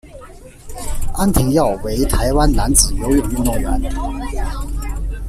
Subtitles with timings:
[1.13, 3.79] 安廷耀为台湾男子游泳运动员。